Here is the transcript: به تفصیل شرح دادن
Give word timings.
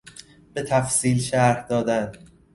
به 0.53 0.63
تفصیل 0.63 1.19
شرح 1.19 1.67
دادن 1.67 2.11